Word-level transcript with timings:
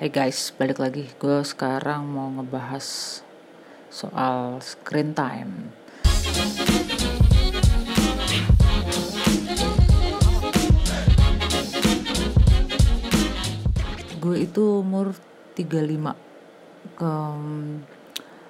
Hai 0.00 0.08
guys, 0.08 0.56
balik 0.56 0.80
lagi. 0.80 1.12
Gue 1.20 1.44
sekarang 1.44 2.08
mau 2.08 2.32
ngebahas 2.32 3.20
soal 3.92 4.56
screen 4.64 5.12
time. 5.12 5.76
Gue 14.24 14.48
itu 14.48 14.80
umur 14.80 15.12
35 15.52 16.16
ke 16.96 17.12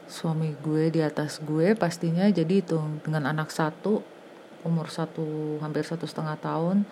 suami 0.07 0.55
gue 0.55 0.95
di 0.95 1.03
atas 1.03 1.43
gue 1.43 1.75
pastinya 1.75 2.31
jadi 2.31 2.63
itu 2.63 2.79
dengan 3.03 3.27
anak 3.27 3.51
satu 3.51 4.07
umur 4.63 4.87
satu 4.87 5.59
hampir 5.59 5.83
satu 5.83 6.07
setengah 6.07 6.39
tahun 6.39 6.87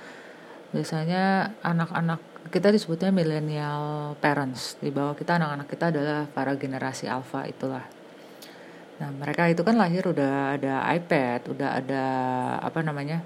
biasanya 0.73 1.55
anak-anak 1.65 2.21
kita 2.49 2.73
disebutnya 2.73 3.13
millennial 3.13 4.13
parents. 4.19 4.81
Di 4.81 4.89
bawah 4.89 5.13
kita 5.13 5.37
anak-anak 5.37 5.69
kita 5.69 5.93
adalah 5.93 6.25
para 6.29 6.57
generasi 6.57 7.05
alpha 7.09 7.45
itulah. 7.45 7.85
Nah 8.99 9.11
mereka 9.15 9.47
itu 9.47 9.63
kan 9.63 9.79
lahir 9.79 10.03
udah 10.09 10.59
ada 10.59 10.83
iPad 10.97 11.41
udah 11.55 11.69
ada 11.79 12.05
apa 12.59 12.81
namanya 12.83 13.23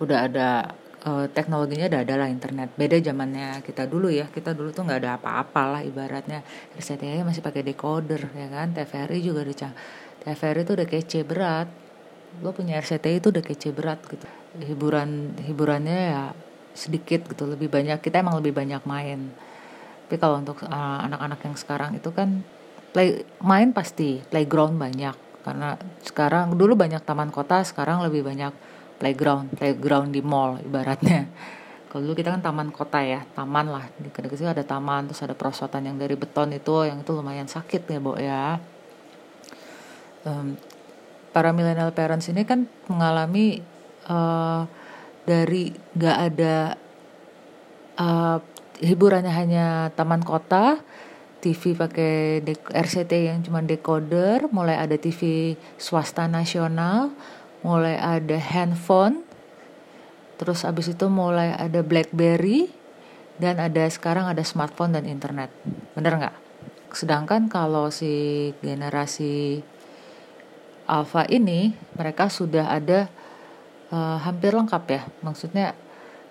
udah 0.00 0.18
ada 0.26 0.48
uh, 1.04 1.26
teknologinya 1.28 1.86
udah 1.90 2.00
ada 2.02 2.14
lah 2.24 2.28
internet. 2.30 2.72
Beda 2.74 2.96
zamannya 2.98 3.60
kita 3.62 3.84
dulu 3.90 4.08
ya. 4.08 4.26
Kita 4.30 4.56
dulu 4.56 4.70
tuh 4.70 4.86
nggak 4.86 5.00
ada 5.04 5.12
apa-apa 5.20 5.62
lah 5.78 5.80
ibaratnya. 5.84 6.40
RCTI 6.78 7.22
masih 7.26 7.42
pakai 7.44 7.62
decoder 7.62 8.22
ya 8.32 8.48
kan? 8.48 8.72
TVRI 8.72 9.18
juga 9.20 9.44
udah 9.44 9.72
TVRI 10.24 10.60
itu 10.64 10.72
udah 10.72 10.88
kece 10.88 11.20
berat 11.26 11.83
lo 12.42 12.50
punya 12.50 12.80
RCTI 12.80 13.22
itu 13.22 13.28
udah 13.30 13.44
kece 13.44 13.70
berat 13.70 14.00
gitu. 14.08 14.26
Hiburan 14.58 15.38
hiburannya 15.44 15.98
ya 16.10 16.22
sedikit 16.74 17.30
gitu 17.30 17.46
lebih 17.46 17.70
banyak 17.70 18.02
kita 18.02 18.18
emang 18.20 18.42
lebih 18.42 18.50
banyak 18.50 18.82
main. 18.82 19.30
Tapi 20.04 20.16
kalau 20.18 20.42
untuk 20.42 20.66
uh, 20.66 20.98
anak-anak 21.06 21.40
yang 21.46 21.56
sekarang 21.56 21.90
itu 21.96 22.10
kan 22.10 22.42
play 22.90 23.22
main 23.40 23.70
pasti 23.70 24.20
playground 24.26 24.76
banyak. 24.76 25.14
Karena 25.44 25.78
sekarang 26.02 26.56
dulu 26.58 26.74
banyak 26.74 27.02
taman 27.04 27.30
kota 27.30 27.62
sekarang 27.62 28.02
lebih 28.02 28.26
banyak 28.26 28.52
playground 28.98 29.54
playground 29.54 30.10
di 30.10 30.20
mall 30.20 30.58
ibaratnya. 30.62 31.30
Kalau 31.90 32.10
dulu 32.10 32.18
kita 32.18 32.34
kan 32.34 32.42
taman 32.42 32.74
kota 32.74 32.98
ya 33.06 33.22
taman 33.38 33.70
lah. 33.70 33.86
Di 33.94 34.10
kedek 34.10 34.34
sih 34.34 34.46
ada 34.46 34.66
taman 34.66 35.06
terus 35.06 35.22
ada 35.22 35.34
perosotan 35.38 35.86
yang 35.86 35.94
dari 35.94 36.18
beton 36.18 36.50
itu 36.50 36.86
yang 36.86 37.02
itu 37.02 37.10
lumayan 37.14 37.46
sakit 37.46 37.86
ya 37.86 37.98
bu 38.02 38.12
ya. 38.18 38.58
Um, 40.24 40.58
para 41.34 41.50
millennial 41.50 41.90
parents 41.90 42.30
ini 42.30 42.46
kan 42.46 42.70
mengalami 42.86 43.58
uh, 44.06 44.62
dari 45.26 45.74
nggak 45.98 46.18
ada 46.30 46.78
uh, 47.98 48.38
hiburannya 48.78 49.34
hanya 49.34 49.66
taman 49.98 50.22
kota 50.22 50.78
TV 51.44 51.76
pakai 51.76 52.40
RCT 52.72 53.12
yang 53.28 53.44
cuma 53.44 53.60
decoder, 53.60 54.48
mulai 54.48 54.80
ada 54.80 54.96
TV 54.96 55.52
swasta 55.76 56.24
nasional, 56.24 57.12
mulai 57.60 58.00
ada 58.00 58.40
handphone, 58.40 59.20
terus 60.40 60.64
abis 60.64 60.96
itu 60.96 61.04
mulai 61.12 61.52
ada 61.52 61.84
BlackBerry, 61.84 62.72
dan 63.36 63.60
ada 63.60 63.84
sekarang 63.92 64.24
ada 64.24 64.40
smartphone 64.40 64.96
dan 64.96 65.04
internet. 65.04 65.52
Bener 65.92 66.16
nggak? 66.16 66.36
Sedangkan 66.96 67.52
kalau 67.52 67.92
si 67.92 68.48
generasi 68.64 69.60
Alpha 70.84 71.24
ini 71.32 71.72
mereka 71.96 72.28
sudah 72.28 72.68
ada 72.68 73.08
uh, 73.88 74.20
hampir 74.20 74.52
lengkap 74.52 74.84
ya. 74.88 75.02
Maksudnya 75.24 75.72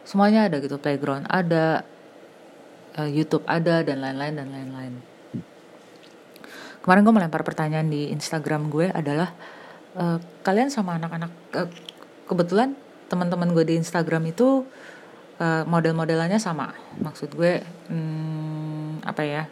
semuanya 0.05 0.45
ada 0.45 0.61
gitu. 0.61 0.77
Playground 0.77 1.25
ada 1.29 1.81
uh, 2.97 3.09
YouTube 3.09 3.45
ada 3.49 3.81
dan 3.81 4.01
lain-lain 4.01 4.33
dan 4.37 4.47
lain-lain. 4.53 4.93
Kemarin 6.83 7.01
gue 7.07 7.15
melempar 7.15 7.41
pertanyaan 7.47 7.87
di 7.87 8.11
Instagram 8.11 8.67
gue 8.67 8.91
adalah 8.91 9.31
uh, 9.95 10.19
kalian 10.43 10.67
sama 10.67 10.99
anak-anak 10.99 11.31
uh, 11.55 11.69
kebetulan 12.27 12.75
teman-teman 13.07 13.55
gue 13.55 13.63
di 13.63 13.75
Instagram 13.79 14.29
itu 14.29 14.67
uh, 15.39 15.63
model-modelannya 15.65 16.37
sama. 16.37 16.75
Maksud 17.01 17.33
gue 17.33 17.63
hmm, 17.89 19.07
apa 19.07 19.23
ya? 19.23 19.43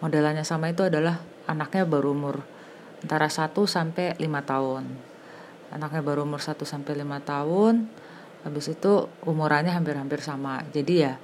Modelannya 0.00 0.48
sama 0.48 0.72
itu 0.72 0.80
adalah 0.80 1.20
anaknya 1.44 1.84
baru 1.84 2.16
umur 2.16 2.40
antara 3.00 3.28
1 3.28 3.52
sampai 3.66 4.16
5 4.16 4.24
tahun. 4.44 4.84
Anaknya 5.70 6.02
baru 6.02 6.26
umur 6.26 6.42
1 6.42 6.62
sampai 6.66 6.92
5 7.00 7.20
tahun. 7.22 7.74
Habis 8.44 8.76
itu 8.76 9.08
umurannya 9.28 9.72
hampir-hampir 9.72 10.24
sama. 10.24 10.64
Jadi 10.72 10.94
ya 11.04 11.14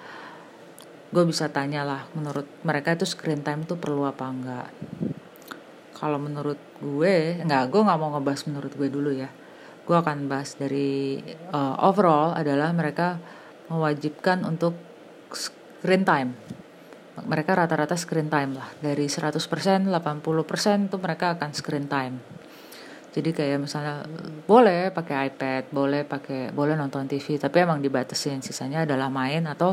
gue 1.17 1.25
bisa 1.25 1.47
tanya 1.49 1.87
lah 1.87 2.03
menurut 2.19 2.45
mereka 2.67 2.99
itu 2.99 3.07
screen 3.07 3.47
time 3.47 3.63
itu 3.63 3.79
perlu 3.79 4.03
apa 4.05 4.27
enggak 4.27 4.69
kalau 5.95 6.19
menurut 6.19 6.59
gue 6.83 7.41
enggak 7.41 7.71
gue 7.71 7.81
nggak 7.81 7.99
mau 8.03 8.11
ngebahas 8.19 8.43
menurut 8.51 8.73
gue 8.75 8.89
dulu 8.91 9.11
ya 9.15 9.31
gue 9.87 9.97
akan 9.97 10.27
bahas 10.27 10.59
dari 10.59 11.23
uh, 11.55 11.79
overall 11.79 12.35
adalah 12.35 12.75
mereka 12.75 13.23
mewajibkan 13.71 14.43
untuk 14.43 14.75
screen 15.31 16.03
time 16.03 16.35
mereka 17.25 17.56
rata-rata 17.56 17.97
screen 17.97 18.28
time 18.28 18.60
lah. 18.60 18.69
Dari 18.77 19.09
100% 19.09 19.32
80% 19.41 20.93
tuh 20.93 21.00
mereka 21.00 21.32
akan 21.38 21.50
screen 21.56 21.88
time. 21.88 22.21
Jadi 23.16 23.32
kayak 23.32 23.65
misalnya 23.65 24.04
boleh 24.44 24.93
pakai 24.93 25.32
iPad 25.32 25.72
boleh 25.72 26.04
pakai 26.04 26.53
boleh 26.53 26.77
nonton 26.77 27.09
TV 27.09 27.41
tapi 27.41 27.65
emang 27.65 27.81
dibatasin. 27.81 28.44
Sisanya 28.44 28.84
adalah 28.84 29.09
main 29.09 29.49
atau 29.49 29.72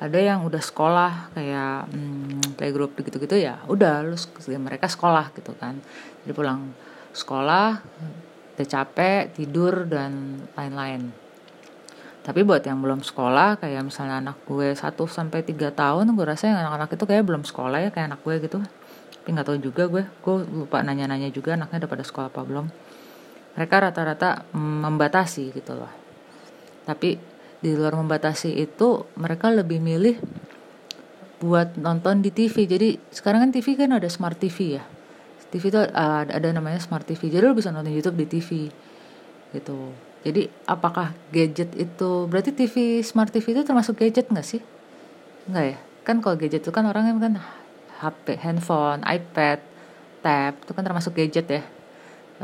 ada 0.00 0.16
yang 0.16 0.46
udah 0.48 0.62
sekolah 0.62 1.36
kayak 1.36 1.92
hmm, 1.92 2.56
playgroup 2.56 2.96
gitu-gitu 2.96 3.36
ya 3.36 3.60
udah 3.68 4.08
lu 4.08 4.16
mereka 4.56 4.88
sekolah 4.88 5.36
gitu 5.36 5.52
kan. 5.60 5.76
Jadi 6.24 6.32
pulang 6.32 6.72
sekolah 7.12 7.68
udah 8.56 8.66
capek 8.66 9.36
tidur 9.36 9.84
dan 9.84 10.40
lain-lain 10.56 11.27
tapi 12.28 12.44
buat 12.44 12.60
yang 12.60 12.84
belum 12.84 13.00
sekolah 13.00 13.56
kayak 13.56 13.88
misalnya 13.88 14.20
anak 14.20 14.44
gue 14.44 14.76
1 14.76 14.84
sampai 15.08 15.40
tiga 15.40 15.72
tahun 15.72 16.12
gue 16.12 16.26
rasa 16.28 16.52
yang 16.52 16.60
anak-anak 16.60 17.00
itu 17.00 17.04
kayak 17.08 17.24
belum 17.24 17.40
sekolah 17.48 17.78
ya 17.80 17.88
kayak 17.88 18.12
anak 18.12 18.20
gue 18.20 18.36
gitu. 18.44 18.60
Tapi 18.60 19.28
nggak 19.32 19.46
tahu 19.48 19.56
juga 19.64 19.88
gue. 19.88 20.04
Gue 20.20 20.44
lupa 20.44 20.84
nanya-nanya 20.84 21.32
juga 21.32 21.56
anaknya 21.56 21.88
udah 21.88 21.90
pada 21.96 22.04
sekolah 22.04 22.28
apa 22.28 22.44
belum. 22.44 22.68
Mereka 23.56 23.74
rata-rata 23.80 24.44
membatasi 24.52 25.56
gitu 25.56 25.72
loh. 25.72 25.88
Tapi 26.84 27.16
di 27.64 27.72
luar 27.72 27.96
membatasi 27.96 28.60
itu 28.60 29.08
mereka 29.16 29.48
lebih 29.48 29.80
milih 29.80 30.20
buat 31.40 31.80
nonton 31.80 32.20
di 32.20 32.28
TV 32.28 32.68
jadi 32.68 33.00
sekarang 33.08 33.48
kan 33.48 33.50
TV 33.56 33.72
kan 33.72 33.96
ada 33.96 34.08
smart 34.12 34.36
TV 34.36 34.76
ya. 34.76 34.84
TV 35.48 35.72
itu 35.72 35.80
ada, 35.80 36.28
ada 36.28 36.48
namanya 36.52 36.76
smart 36.76 37.08
TV 37.08 37.32
jadi 37.32 37.48
lo 37.48 37.56
bisa 37.56 37.72
nonton 37.72 37.88
YouTube 37.88 38.20
di 38.20 38.28
TV 38.28 38.68
gitu 39.56 40.07
jadi 40.28 40.52
apakah 40.68 41.16
gadget 41.32 41.72
itu 41.72 42.28
berarti 42.28 42.52
TV 42.52 43.00
smart 43.00 43.32
TV 43.32 43.56
itu 43.56 43.64
termasuk 43.64 43.96
gadget 43.96 44.28
nggak 44.28 44.44
sih? 44.44 44.60
Nggak 45.48 45.64
ya? 45.64 45.78
Kan 46.04 46.20
kalau 46.20 46.36
gadget 46.36 46.60
itu 46.60 46.68
kan 46.68 46.84
orang 46.84 47.08
yang 47.08 47.16
kan 47.16 47.40
HP, 48.04 48.36
handphone, 48.36 49.00
iPad, 49.08 49.64
tab 50.20 50.60
itu 50.60 50.72
kan 50.76 50.84
termasuk 50.84 51.16
gadget 51.16 51.46
ya. 51.48 51.62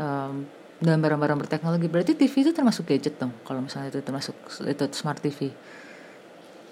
Um, 0.01 0.49
dan 0.81 0.99
barang-barang 0.99 1.45
berteknologi 1.45 1.87
berarti 1.87 2.13
TV 2.17 2.49
itu 2.49 2.51
termasuk 2.51 2.89
gadget 2.89 3.15
dong 3.21 3.31
kalau 3.47 3.63
misalnya 3.63 3.93
itu 3.93 4.01
termasuk 4.01 4.33
itu 4.65 4.85
smart 4.97 5.21
TV. 5.21 5.53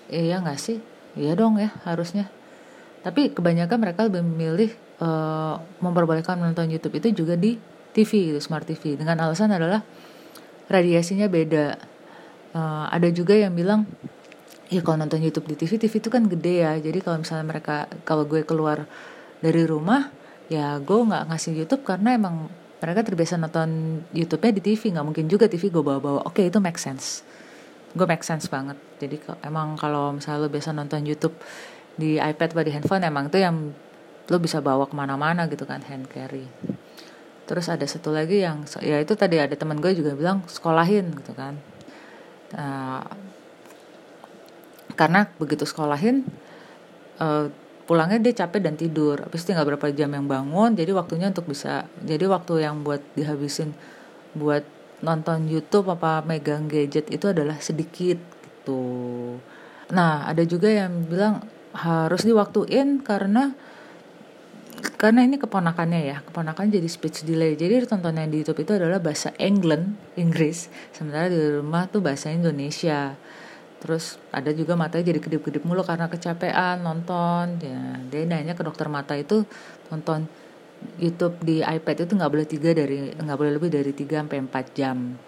Iya 0.09 0.41
nggak 0.41 0.59
sih? 0.59 0.81
Iya 1.13 1.37
dong 1.37 1.61
ya 1.61 1.77
harusnya. 1.85 2.33
Tapi 3.05 3.37
kebanyakan 3.37 3.79
mereka 3.79 4.09
lebih 4.09 4.25
memilih 4.25 4.71
uh, 5.05 5.61
memperbolehkan 5.83 6.41
menonton 6.41 6.73
YouTube 6.73 6.97
itu 6.99 7.23
juga 7.23 7.37
di 7.37 7.61
TV 7.93 8.33
gitu, 8.33 8.41
smart 8.41 8.65
TV 8.65 8.97
dengan 8.97 9.21
alasan 9.21 9.53
adalah 9.53 9.85
radiasinya 10.73 11.29
beda. 11.29 11.77
Uh, 12.53 12.85
ada 12.89 13.09
juga 13.13 13.33
yang 13.37 13.53
bilang 13.53 13.89
ya 14.69 14.81
kalau 14.81 15.05
nonton 15.05 15.21
YouTube 15.21 15.53
di 15.53 15.57
TV 15.57 15.77
TV 15.77 15.93
itu 16.01 16.09
kan 16.09 16.25
gede 16.25 16.65
ya. 16.65 16.73
Jadi 16.81 16.99
kalau 17.05 17.21
misalnya 17.21 17.47
mereka 17.47 17.87
kalau 18.09 18.25
gue 18.25 18.43
keluar 18.49 18.89
dari 19.45 19.63
rumah 19.69 20.09
ya 20.49 20.77
gue 20.81 20.99
nggak 20.99 21.33
ngasih 21.33 21.53
YouTube 21.65 21.85
karena 21.85 22.17
emang 22.17 22.49
mereka 22.83 23.07
terbiasa 23.07 23.39
nonton 23.39 24.03
YouTube-nya 24.11 24.53
di 24.59 24.63
TV 24.63 24.91
nggak 24.91 25.07
mungkin 25.07 25.27
juga 25.31 25.47
TV 25.47 25.69
gue 25.69 25.85
bawa-bawa. 25.85 26.25
Oke 26.27 26.43
okay, 26.43 26.45
itu 26.51 26.59
make 26.59 26.81
sense. 26.81 27.23
Gue 27.93 28.09
make 28.09 28.25
sense 28.25 28.49
banget. 28.49 28.81
Jadi 28.99 29.21
emang 29.45 29.77
kalau 29.77 30.17
misalnya 30.17 30.45
lo 30.45 30.49
biasa 30.49 30.73
nonton 30.73 31.05
YouTube 31.05 31.37
di 31.97 32.17
iPad 32.17 32.57
atau 32.57 32.65
di 32.65 32.73
handphone 32.73 33.05
emang 33.05 33.29
itu 33.29 33.39
yang 33.39 33.57
lo 34.31 34.39
bisa 34.41 34.65
bawa 34.65 34.89
ke 34.89 34.95
mana-mana 34.97 35.45
gitu 35.51 35.69
kan 35.69 35.85
hand 35.85 36.09
carry 36.09 36.49
terus 37.45 37.67
ada 37.69 37.85
satu 37.85 38.15
lagi 38.15 38.43
yang 38.45 38.63
ya 38.81 39.03
itu 39.03 39.13
tadi 39.19 39.39
ada 39.39 39.53
teman 39.59 39.79
gue 39.83 39.93
juga 39.93 40.15
bilang 40.15 40.43
sekolahin 40.47 41.11
gitu 41.17 41.33
kan. 41.35 41.59
Uh, 42.53 43.05
karena 44.93 45.25
begitu 45.41 45.65
sekolahin 45.65 46.23
uh, 47.19 47.49
pulangnya 47.89 48.23
dia 48.23 48.45
capek 48.47 48.61
dan 48.63 48.75
tidur. 48.79 49.21
Habis 49.25 49.43
tinggal 49.45 49.67
berapa 49.67 49.91
jam 49.91 50.13
yang 50.15 50.29
bangun 50.31 50.77
jadi 50.79 50.93
waktunya 50.95 51.29
untuk 51.33 51.51
bisa 51.51 51.89
jadi 52.05 52.29
waktu 52.31 52.65
yang 52.65 52.87
buat 52.87 53.03
dihabisin 53.19 53.75
buat 54.33 54.65
nonton 55.03 55.51
YouTube 55.51 55.91
apa 55.91 56.23
megang 56.23 56.71
gadget 56.71 57.11
itu 57.11 57.27
adalah 57.29 57.59
sedikit 57.59 58.17
gitu. 58.63 59.37
Nah 59.91 60.31
ada 60.31 60.47
juga 60.47 60.71
yang 60.71 61.05
bilang 61.11 61.43
harus 61.75 62.23
diwaktuin 62.23 63.03
karena 63.03 63.57
karena 65.03 65.27
ini 65.27 65.35
keponakannya 65.35 66.01
ya 66.07 66.17
keponakan 66.23 66.71
jadi 66.71 66.87
speech 66.87 67.27
delay. 67.27 67.59
Jadi 67.59 67.83
tontonan 67.91 68.31
di 68.31 68.47
YouTube 68.47 68.63
itu 68.63 68.79
adalah 68.79 69.03
bahasa 69.03 69.35
England 69.35 69.99
Inggris. 70.15 70.71
Sementara 70.95 71.27
di 71.27 71.59
rumah 71.59 71.91
tuh 71.91 71.99
bahasa 71.99 72.31
Indonesia. 72.31 73.19
Terus 73.83 74.23
ada 74.31 74.55
juga 74.55 74.79
matanya 74.79 75.11
jadi 75.11 75.19
kedip-kedip 75.19 75.67
mulu 75.67 75.83
karena 75.83 76.07
kecapean 76.07 76.87
nonton. 76.87 77.59
Ya 77.59 77.99
dia 78.15 78.23
nanya 78.31 78.55
ke 78.55 78.63
dokter 78.63 78.87
mata 78.87 79.19
itu 79.19 79.43
tonton 79.91 80.31
YouTube 81.03 81.35
di 81.43 81.67
iPad 81.67 82.07
itu 82.07 82.15
nggak 82.15 82.31
boleh 82.31 82.47
tiga 82.47 82.71
dari 82.71 83.11
nggak 83.11 83.39
boleh 83.43 83.53
lebih 83.59 83.75
dari 83.75 83.91
3 83.91 84.23
sampai 84.23 84.39
empat 84.39 84.71
jam. 84.71 85.19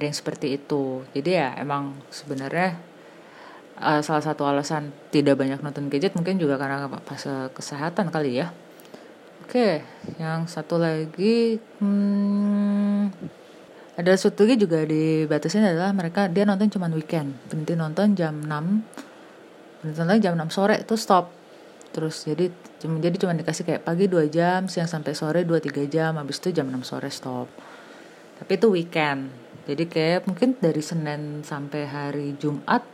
Ada 0.00 0.04
yang 0.08 0.16
seperti 0.16 0.56
itu. 0.56 1.04
Jadi 1.12 1.28
ya 1.28 1.52
emang 1.60 1.92
sebenarnya 2.08 2.80
uh, 3.84 4.00
salah 4.00 4.24
satu 4.24 4.48
alasan 4.48 4.96
tidak 5.12 5.36
banyak 5.36 5.60
nonton 5.60 5.92
gadget 5.92 6.16
mungkin 6.16 6.40
juga 6.40 6.56
karena 6.56 6.88
fase 7.04 7.52
kesehatan 7.52 8.08
kali 8.08 8.40
ya 8.40 8.63
Oke, 9.44 9.84
yang 10.16 10.48
satu 10.48 10.80
lagi 10.80 11.60
hmm, 11.60 13.12
ada 14.00 14.16
satu 14.16 14.48
lagi 14.48 14.56
juga 14.56 14.80
dibatasin 14.88 15.68
adalah 15.68 15.92
mereka 15.92 16.32
dia 16.32 16.48
nonton 16.48 16.72
cuma 16.72 16.88
weekend. 16.88 17.36
Berhenti 17.52 17.76
nonton 17.76 18.16
jam 18.16 18.40
6. 18.40 18.48
Berhenti 19.84 20.00
nonton 20.00 20.20
jam 20.24 20.34
6 20.40 20.48
sore 20.48 20.80
itu 20.80 20.96
stop. 20.96 21.28
Terus 21.92 22.24
jadi 22.24 22.48
cuma 22.80 22.96
jadi 23.04 23.20
cuma 23.20 23.36
dikasih 23.36 23.68
kayak 23.68 23.84
pagi 23.84 24.08
2 24.08 24.32
jam, 24.32 24.64
siang 24.64 24.88
sampai 24.88 25.12
sore 25.12 25.44
2 25.44 25.60
3 25.60 25.92
jam, 25.92 26.16
habis 26.16 26.40
itu 26.40 26.48
jam 26.56 26.64
6 26.72 26.80
sore 26.80 27.12
stop. 27.12 27.46
Tapi 28.40 28.52
itu 28.56 28.66
weekend. 28.72 29.28
Jadi 29.68 29.84
kayak 29.92 30.24
mungkin 30.24 30.56
dari 30.56 30.80
Senin 30.80 31.44
sampai 31.44 31.84
hari 31.84 32.32
Jumat 32.40 32.93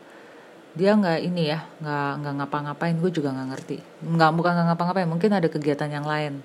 dia 0.71 0.95
nggak 0.95 1.19
ini 1.27 1.51
ya 1.51 1.67
nggak 1.83 2.11
nggak 2.23 2.35
ngapa-ngapain 2.43 2.97
gue 2.99 3.11
juga 3.11 3.35
nggak 3.35 3.49
ngerti. 3.55 3.77
Nggak 4.07 4.31
bukan 4.39 4.51
nggak 4.55 4.67
ngapa-ngapain 4.75 5.09
mungkin 5.11 5.31
ada 5.35 5.49
kegiatan 5.51 5.91
yang 5.91 6.07
lain. 6.07 6.45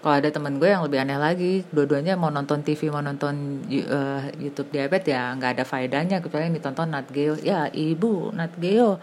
Kalau 0.00 0.16
ada 0.16 0.32
temen 0.32 0.56
gue 0.56 0.64
yang 0.64 0.80
lebih 0.80 0.96
aneh 0.96 1.20
lagi 1.20 1.60
dua-duanya 1.68 2.16
mau 2.16 2.32
nonton 2.32 2.64
TV 2.64 2.88
mau 2.88 3.04
nonton 3.04 3.60
uh, 3.68 4.32
YouTube 4.40 4.72
di 4.72 4.80
ya 4.80 5.36
nggak 5.36 5.60
ada 5.60 5.64
faedahnya 5.68 6.24
kecuali 6.24 6.48
yang 6.48 6.56
ditonton 6.56 6.88
Nat 6.88 7.12
Geo. 7.12 7.36
Ya 7.36 7.68
ibu 7.68 8.32
Nat 8.32 8.56
Geo. 8.56 8.96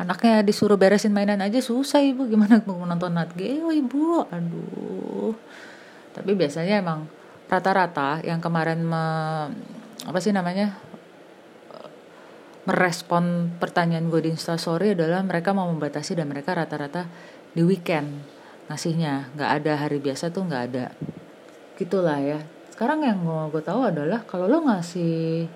Anaknya 0.00 0.40
disuruh 0.40 0.80
beresin 0.80 1.12
mainan 1.12 1.44
aja 1.44 1.60
susah 1.60 2.00
ibu. 2.00 2.24
Gimana 2.24 2.64
mau 2.64 2.80
nonton 2.88 3.12
Nat 3.12 3.36
Geo 3.36 3.68
ibu? 3.68 4.24
Aduh. 4.32 5.36
Tapi 6.16 6.32
biasanya 6.32 6.80
emang 6.80 7.04
rata-rata 7.50 8.22
yang 8.22 8.40
kemarin 8.40 8.80
me, 8.80 9.04
apa 10.06 10.18
sih 10.22 10.30
namanya 10.32 10.78
merespon 12.70 13.50
pertanyaan 13.58 14.06
gue 14.06 14.22
di 14.22 14.30
instastory 14.30 14.94
adalah 14.94 15.26
mereka 15.26 15.50
mau 15.50 15.66
membatasi 15.66 16.14
dan 16.14 16.30
mereka 16.30 16.54
rata-rata 16.54 17.10
di 17.50 17.66
weekend 17.66 18.22
ngasihnya. 18.70 19.34
Nggak 19.34 19.50
ada 19.58 19.72
hari 19.74 19.98
biasa 19.98 20.30
tuh 20.30 20.46
nggak 20.46 20.62
ada. 20.70 20.94
Gitulah 21.74 22.22
ya. 22.22 22.38
Sekarang 22.70 23.02
yang 23.02 23.18
mau 23.26 23.50
gue 23.50 23.58
tahu 23.58 23.90
adalah 23.90 24.22
kalau 24.22 24.46
lo 24.46 24.62
ngasih 24.70 25.50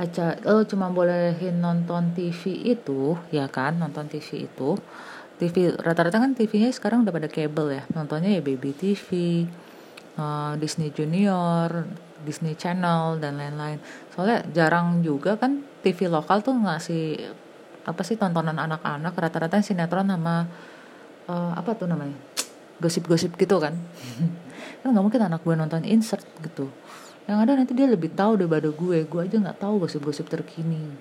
aja 0.00 0.40
lo 0.46 0.64
cuma 0.64 0.88
bolehin 0.88 1.60
nonton 1.60 2.16
TV 2.16 2.72
itu 2.72 3.20
ya 3.28 3.44
kan? 3.52 3.76
Nonton 3.76 4.08
TV 4.08 4.48
itu. 4.48 4.80
TV 5.38 5.70
rata-rata 5.76 6.18
kan 6.18 6.34
TV-nya 6.34 6.72
sekarang 6.72 7.04
udah 7.04 7.12
pada 7.12 7.28
kabel 7.28 7.76
ya. 7.76 7.82
Nontonnya 7.92 8.32
ya 8.32 8.42
Baby 8.42 8.72
TV 8.72 9.06
uh, 10.16 10.24
eh, 10.24 10.52
Disney 10.56 10.90
Junior 10.96 11.84
Disney 12.22 12.58
Channel 12.58 13.18
dan 13.22 13.38
lain-lain. 13.38 13.78
Soalnya 14.14 14.42
jarang 14.50 15.02
juga 15.02 15.38
kan 15.38 15.62
TV 15.82 16.10
lokal 16.10 16.42
tuh 16.42 16.54
ngasih 16.54 17.30
apa 17.88 18.02
sih 18.04 18.20
tontonan 18.20 18.58
anak-anak 18.58 19.16
rata-rata 19.16 19.64
sinetron 19.64 20.12
sama 20.12 20.44
uh, 21.30 21.52
apa 21.56 21.72
tuh 21.72 21.88
namanya 21.88 22.16
gosip-gosip 22.78 23.34
gitu 23.38 23.58
kan. 23.58 23.74
Kan 24.82 24.94
nggak 24.94 25.02
mungkin 25.02 25.22
anak 25.26 25.42
gue 25.42 25.54
nonton 25.58 25.82
insert 25.82 26.22
gitu. 26.38 26.70
Yang 27.26 27.38
ada 27.42 27.52
nanti 27.58 27.72
dia 27.74 27.90
lebih 27.90 28.14
tahu 28.14 28.38
daripada 28.38 28.70
gue. 28.70 28.98
Gue 29.10 29.20
aja 29.26 29.36
nggak 29.42 29.58
tahu 29.58 29.82
gosip-gosip 29.82 30.30
terkini. 30.30 30.94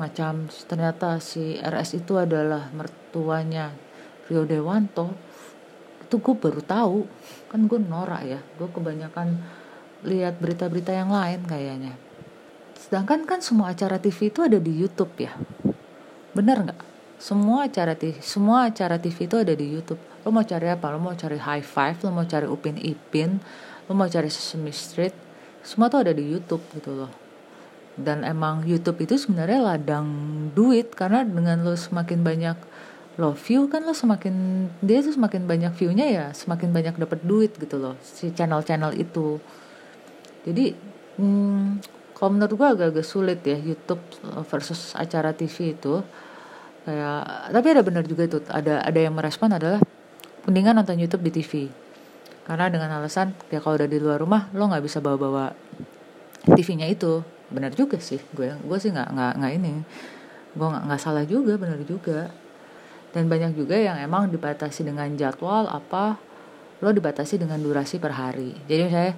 Macam 0.00 0.48
ternyata 0.64 1.20
si 1.20 1.60
RS 1.60 2.00
itu 2.00 2.16
adalah 2.16 2.72
mertuanya 2.72 3.68
Rio 4.32 4.48
Dewanto. 4.48 5.12
Itu 6.00 6.24
gue 6.24 6.34
baru 6.40 6.64
tahu. 6.64 6.98
Kan 7.52 7.68
gue 7.68 7.76
norak 7.76 8.24
ya. 8.24 8.40
Gue 8.56 8.72
kebanyakan 8.72 9.36
lihat 10.04 10.40
berita-berita 10.40 10.92
yang 10.94 11.12
lain 11.12 11.44
kayaknya. 11.44 11.94
Sedangkan 12.76 13.28
kan 13.28 13.44
semua 13.44 13.76
acara 13.76 14.00
TV 14.00 14.32
itu 14.32 14.40
ada 14.40 14.56
di 14.56 14.72
YouTube 14.72 15.12
ya. 15.20 15.36
Bener 16.32 16.64
nggak? 16.64 16.80
Semua 17.20 17.68
acara 17.68 17.92
TV, 17.92 18.16
semua 18.24 18.72
acara 18.72 18.96
TV 18.96 19.28
itu 19.28 19.36
ada 19.36 19.52
di 19.52 19.66
YouTube. 19.68 20.00
Lo 20.24 20.32
mau 20.32 20.40
cari 20.40 20.72
apa? 20.72 20.88
Lo 20.88 20.96
mau 20.96 21.12
cari 21.12 21.36
High 21.36 21.66
Five, 21.66 22.00
lo 22.08 22.16
mau 22.16 22.24
cari 22.24 22.48
Upin 22.48 22.80
Ipin, 22.80 23.36
lo 23.84 23.92
mau 23.92 24.08
cari 24.08 24.32
Sesame 24.32 24.72
Street, 24.72 25.12
semua 25.60 25.92
tuh 25.92 26.00
ada 26.00 26.16
di 26.16 26.24
YouTube 26.24 26.64
gitu 26.72 26.96
loh. 26.96 27.12
Dan 28.00 28.24
emang 28.24 28.64
YouTube 28.64 29.04
itu 29.04 29.20
sebenarnya 29.20 29.60
ladang 29.60 30.08
duit 30.56 30.96
karena 30.96 31.20
dengan 31.20 31.60
lo 31.60 31.76
semakin 31.76 32.24
banyak 32.24 32.56
lo 33.20 33.36
view 33.36 33.68
kan 33.68 33.84
lo 33.84 33.92
semakin 33.92 34.66
dia 34.80 35.04
tuh 35.04 35.12
semakin 35.12 35.44
banyak 35.44 35.76
viewnya 35.76 36.06
ya 36.08 36.26
semakin 36.32 36.72
banyak 36.72 36.96
dapat 36.96 37.20
duit 37.20 37.52
gitu 37.52 37.76
loh 37.76 37.92
si 38.00 38.32
channel-channel 38.32 38.96
itu 38.96 39.36
jadi 40.44 40.72
hmm, 41.20 41.84
kalau 42.20 42.36
menurut 42.36 42.52
gue 42.52 42.68
agak-agak 42.68 43.06
sulit 43.08 43.40
ya 43.48 43.56
YouTube 43.56 44.00
versus 44.44 44.92
acara 44.92 45.32
TV 45.32 45.72
itu. 45.72 46.04
Kayak 46.84 47.52
tapi 47.52 47.66
ada 47.72 47.82
benar 47.84 48.04
juga 48.04 48.22
itu 48.24 48.38
ada 48.48 48.80
ada 48.80 49.00
yang 49.00 49.12
merespon 49.12 49.52
adalah 49.52 49.80
mendingan 50.48 50.80
nonton 50.80 50.96
YouTube 50.96 51.24
di 51.28 51.32
TV 51.32 51.52
karena 52.48 52.72
dengan 52.72 52.88
alasan 52.96 53.36
ya 53.52 53.60
kalau 53.60 53.76
udah 53.76 53.88
di 53.88 54.00
luar 54.00 54.16
rumah 54.16 54.48
lo 54.56 54.64
nggak 54.64 54.84
bisa 54.84 54.98
bawa-bawa 55.00 55.52
TV-nya 56.56 56.88
itu. 56.88 57.20
Benar 57.52 57.72
juga 57.72 57.96
sih 58.00 58.20
gue 58.36 58.52
gue 58.56 58.78
sih 58.80 58.92
nggak 58.92 59.08
nggak 59.12 59.32
nggak 59.40 59.52
ini. 59.60 59.72
Gue 60.56 60.66
nggak 60.72 60.84
nggak 60.88 61.00
salah 61.00 61.24
juga 61.24 61.56
benar 61.56 61.80
juga. 61.84 62.32
Dan 63.16 63.32
banyak 63.32 63.56
juga 63.56 63.80
yang 63.80 63.96
emang 63.96 64.28
dibatasi 64.28 64.84
dengan 64.84 65.08
jadwal 65.16 65.68
apa 65.68 66.20
lo 66.80 66.92
dibatasi 66.92 67.40
dengan 67.40 67.60
durasi 67.60 67.96
per 67.96 68.12
hari. 68.16 68.56
Jadi 68.68 68.80
misalnya 68.88 69.14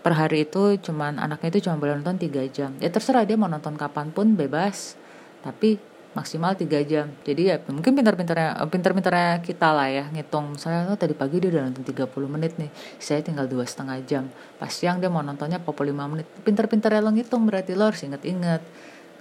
per 0.00 0.12
hari 0.16 0.48
itu 0.48 0.80
cuman 0.80 1.20
anaknya 1.20 1.48
itu 1.54 1.68
cuma 1.68 1.76
boleh 1.78 2.00
nonton 2.00 2.18
3 2.18 2.48
jam. 2.50 2.70
Ya 2.80 2.90
terserah 2.90 3.22
dia 3.28 3.38
mau 3.38 3.46
nonton 3.46 3.76
kapan 3.78 4.10
pun 4.10 4.34
bebas. 4.34 4.96
Tapi 5.44 5.76
maksimal 6.14 6.54
3 6.54 6.66
jam. 6.86 7.10
Jadi 7.26 7.50
ya 7.50 7.58
mungkin 7.68 7.92
pintar-pintarnya 7.92 8.62
pintar-pintarnya 8.70 9.42
kita 9.42 9.68
lah 9.74 9.90
ya 9.90 10.04
ngitung. 10.14 10.54
Saya 10.56 10.86
oh, 10.88 10.96
tadi 10.96 11.12
pagi 11.12 11.42
dia 11.42 11.50
udah 11.50 11.68
nonton 11.68 11.84
30 11.84 12.06
menit 12.30 12.56
nih 12.56 12.70
saya 13.02 13.20
tinggal 13.20 13.50
dua 13.50 13.66
setengah 13.66 13.98
jam. 14.06 14.24
Pas 14.56 14.70
siang 14.70 15.02
dia 15.02 15.10
mau 15.10 15.20
nontonnya 15.20 15.58
pokok 15.58 15.84
5 15.84 16.10
menit. 16.10 16.26
Pintar-pintarnya 16.46 17.02
lo 17.02 17.10
ngitung 17.10 17.42
berarti 17.44 17.74
lo 17.74 17.90
harus 17.90 18.00
inget-inget 18.06 18.62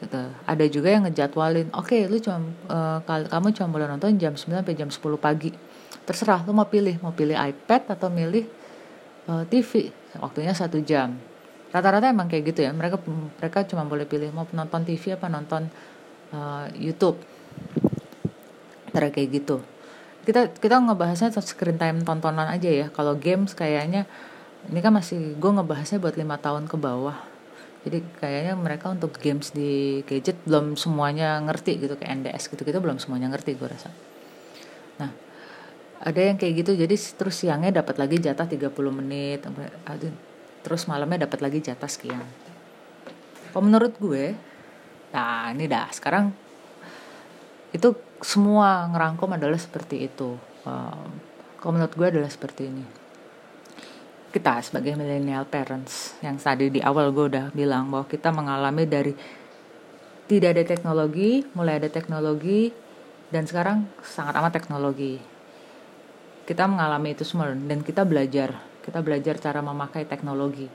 gitu. 0.06 0.22
Ada 0.46 0.66
juga 0.70 0.90
yang 0.94 1.04
ngejadwalin 1.10 1.74
oke 1.74 1.90
okay, 1.90 2.06
lu 2.06 2.22
cuma 2.22 2.44
uh, 2.70 3.00
kamu 3.04 3.56
cuma 3.58 3.68
boleh 3.74 3.88
nonton 3.90 4.16
jam 4.22 4.38
9 4.38 4.62
sampai 4.62 4.76
jam 4.78 4.90
10 4.94 5.02
pagi. 5.18 5.52
Terserah 6.04 6.46
lu 6.46 6.54
mau 6.54 6.70
pilih. 6.70 7.02
Mau 7.02 7.12
pilih 7.12 7.36
iPad 7.36 7.98
atau 7.98 8.12
milih 8.12 8.46
uh, 9.28 9.42
eh, 9.42 9.46
TV 9.50 10.03
waktunya 10.22 10.54
satu 10.54 10.82
jam. 10.84 11.18
Rata-rata 11.74 12.06
emang 12.10 12.30
kayak 12.30 12.54
gitu 12.54 12.60
ya. 12.66 12.72
Mereka 12.74 13.02
mereka 13.42 13.66
cuma 13.66 13.88
boleh 13.88 14.06
pilih 14.06 14.30
mau 14.30 14.46
nonton 14.54 14.86
TV 14.86 15.18
apa 15.18 15.26
nonton 15.32 15.70
uh, 16.34 16.70
YouTube. 16.78 17.18
Cara 18.94 19.10
kayak 19.10 19.30
gitu. 19.34 19.58
Kita 20.24 20.54
kita 20.54 20.78
ngebahasnya 20.78 21.34
screen 21.42 21.82
time 21.82 22.06
tontonan 22.06 22.46
aja 22.46 22.70
ya. 22.70 22.88
Kalau 22.94 23.18
games 23.18 23.58
kayaknya 23.58 24.06
ini 24.70 24.80
kan 24.80 24.94
masih 24.94 25.34
gue 25.36 25.52
ngebahasnya 25.52 25.98
buat 25.98 26.14
lima 26.14 26.38
tahun 26.38 26.70
ke 26.70 26.78
bawah. 26.78 27.18
Jadi 27.84 28.00
kayaknya 28.22 28.54
mereka 28.56 28.94
untuk 28.94 29.18
games 29.20 29.52
di 29.52 30.06
gadget 30.08 30.40
belum 30.46 30.78
semuanya 30.78 31.42
ngerti 31.42 31.82
gitu. 31.82 31.98
Kayak 31.98 32.22
NDS 32.22 32.54
gitu 32.54 32.62
gitu 32.62 32.78
belum 32.78 33.02
semuanya 33.02 33.34
ngerti 33.34 33.58
gue 33.58 33.66
rasa. 33.66 33.90
Nah 35.02 35.23
ada 36.04 36.20
yang 36.20 36.36
kayak 36.36 36.68
gitu 36.68 36.72
jadi 36.76 36.96
terus 37.16 37.36
siangnya 37.40 37.80
dapat 37.80 37.96
lagi 37.96 38.20
jatah 38.20 38.44
30 38.44 38.76
menit 38.92 39.40
terus 40.60 40.84
malamnya 40.88 41.28
dapat 41.28 41.40
lagi 41.40 41.60
jatah 41.64 41.88
sekian. 41.88 42.24
Kalau 43.52 43.64
menurut 43.64 43.96
gue 43.96 44.36
nah 45.14 45.54
ini 45.54 45.70
dah 45.70 45.88
sekarang 45.94 46.34
itu 47.70 47.94
semua 48.20 48.90
ngerangkum 48.90 49.30
adalah 49.38 49.62
seperti 49.62 50.10
itu 50.10 50.36
um, 50.66 51.10
kalau 51.62 51.72
menurut 51.80 51.94
gue 51.96 52.08
adalah 52.20 52.28
seperti 52.28 52.68
ini. 52.68 52.84
Kita 54.34 54.60
sebagai 54.60 54.98
millennial 54.98 55.48
parents 55.48 56.20
yang 56.20 56.36
tadi 56.36 56.68
di 56.68 56.84
awal 56.84 57.16
gue 57.16 57.32
udah 57.32 57.46
bilang 57.56 57.88
bahwa 57.88 58.10
kita 58.10 58.34
mengalami 58.34 58.84
dari 58.84 59.14
tidak 60.28 60.60
ada 60.60 60.64
teknologi 60.68 61.48
mulai 61.56 61.80
ada 61.80 61.88
teknologi 61.88 62.74
dan 63.32 63.48
sekarang 63.48 63.88
sangat 64.04 64.36
amat 64.40 64.52
teknologi 64.52 65.33
kita 66.44 66.68
mengalami 66.68 67.16
itu 67.16 67.24
semua 67.24 67.52
dan 67.52 67.80
kita 67.80 68.04
belajar 68.04 68.74
kita 68.84 69.00
belajar 69.00 69.40
cara 69.40 69.64
memakai 69.64 70.04
teknologi. 70.04 70.68